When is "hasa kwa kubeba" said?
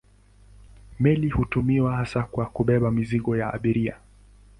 1.95-2.91